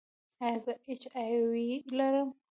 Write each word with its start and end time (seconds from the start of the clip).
ایا 0.43 0.57
زه 0.65 0.73
ایچ 0.87 1.03
آی 1.21 1.33
وي 1.51 1.67
لرم؟ 1.97 2.29